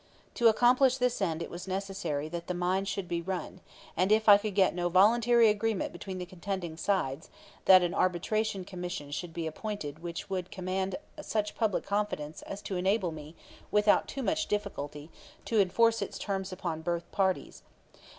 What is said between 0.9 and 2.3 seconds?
this end it was necessary